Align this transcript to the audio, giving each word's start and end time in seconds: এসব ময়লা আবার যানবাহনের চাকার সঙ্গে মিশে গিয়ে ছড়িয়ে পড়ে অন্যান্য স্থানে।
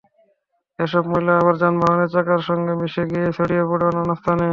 এসব 0.79 1.03
ময়লা 1.11 1.33
আবার 1.37 1.55
যানবাহনের 1.61 2.09
চাকার 2.13 2.41
সঙ্গে 2.49 2.73
মিশে 2.81 3.03
গিয়ে 3.11 3.27
ছড়িয়ে 3.37 3.63
পড়ে 3.69 3.83
অন্যান্য 3.87 4.11
স্থানে। 4.19 4.47